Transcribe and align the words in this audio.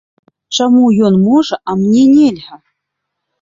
Чаму 0.55 0.85
ён 1.09 1.19
можа, 1.27 1.59
а 1.71 1.77
мне 1.83 2.03
нельга? 2.15 2.57